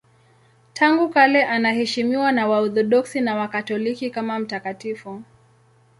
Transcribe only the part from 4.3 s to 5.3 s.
mtakatifu.